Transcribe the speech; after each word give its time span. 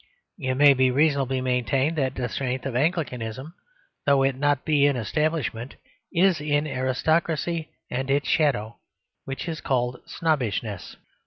It 0.39 0.55
may 0.55 0.73
be 0.73 0.89
reasonably 0.89 1.41
maintained 1.41 1.95
that 1.99 2.15
the 2.15 2.27
strength 2.27 2.65
of 2.65 2.75
Anglicanism, 2.75 3.53
though 4.07 4.23
it 4.23 4.31
be 4.33 4.39
not 4.39 4.67
in 4.67 4.95
establishment, 4.95 5.75
is 6.11 6.41
in 6.41 6.65
aristocracy, 6.67 7.69
and 7.91 8.09
its 8.09 8.27
shadow, 8.27 8.77
which 9.25 9.47
is 9.47 9.61
called 9.61 9.99
snobbishness. 10.07 10.95